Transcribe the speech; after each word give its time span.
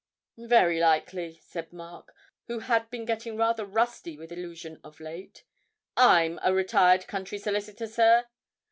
'Very 0.39 0.79
likely,' 0.79 1.37
said 1.43 1.71
Mark, 1.71 2.15
who 2.47 2.57
had 2.57 2.89
been 2.89 3.05
getting 3.05 3.37
rather 3.37 3.63
rusty 3.63 4.17
with 4.17 4.31
'Illusion' 4.31 4.81
of 4.83 4.99
late. 4.99 5.43
'I'm 5.95 6.39
a 6.41 6.51
retired 6.55 7.05
country 7.05 7.37
solicitor, 7.37 7.85
sir! 7.85 8.25